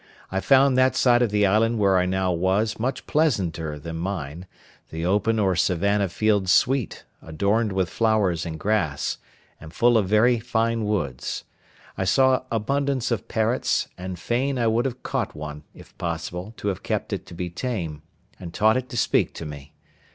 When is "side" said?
0.95-1.21